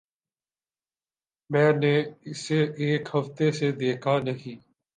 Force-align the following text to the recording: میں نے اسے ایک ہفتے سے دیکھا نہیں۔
میں 1.49 1.71
نے 1.73 1.93
اسے 2.23 2.59
ایک 2.77 3.09
ہفتے 3.15 3.51
سے 3.51 3.71
دیکھا 3.79 4.17
نہیں۔ 4.19 4.55